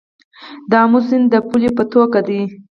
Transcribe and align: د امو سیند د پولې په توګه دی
د 0.69 0.71
امو 0.83 0.99
سیند 1.07 1.25
د 1.33 1.35
پولې 1.47 1.69
په 1.77 1.83
توګه 1.93 2.19
دی 2.27 2.41